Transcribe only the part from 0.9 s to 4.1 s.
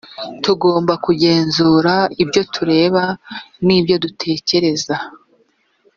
kugenzura ibyo tureba n’ ibyo